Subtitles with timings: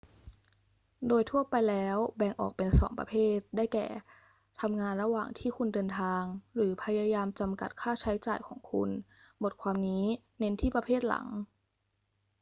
[1.07, 3.87] โดยทั่วไปแล้วแบ่งออกเป็น 2 ประเภท ได้แก่
[4.61, 6.23] ทำงานระหว่างที่คุณเดินทาง
[6.55, 8.89] หรือพยายามจำกัดค่าใช้จ่ายของคุณ
[9.43, 10.03] บทความนี้
[10.39, 11.27] เน้นที่ประเภทหลัง